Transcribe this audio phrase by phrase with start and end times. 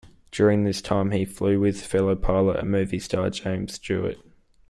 [0.31, 4.17] During this time, he flew with fellow pilot and movie star, James Stewart.